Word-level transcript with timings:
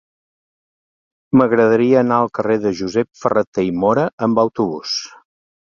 M'agradaria 1.39 1.99
anar 2.01 2.17
al 2.23 2.33
carrer 2.39 2.57
de 2.65 2.73
Josep 2.81 3.11
Ferrater 3.21 3.69
i 3.71 3.73
Móra 3.85 4.09
amb 4.29 4.45
autobús. 4.49 4.99